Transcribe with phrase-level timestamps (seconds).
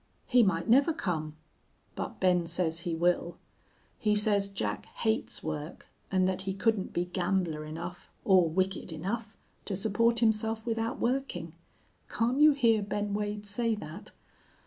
[0.25, 1.35] He might never come.
[1.95, 3.37] But Ben says he will.
[3.99, 9.37] He says Jack hates work and that he couldn't be gambler enough or wicked enough
[9.65, 11.53] to support himself without working.
[12.09, 14.09] Can't you hear Ben Wade say that?